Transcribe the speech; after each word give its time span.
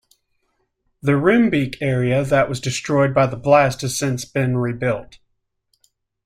The 1.03 1.11
Roombeek 1.11 1.75
area 1.79 2.23
that 2.23 2.49
was 2.49 2.59
destroyed 2.59 3.13
by 3.13 3.27
the 3.27 3.35
blast 3.37 3.81
has 3.81 3.95
since 3.95 4.25
been 4.25 4.57
rebuilt. 4.57 5.19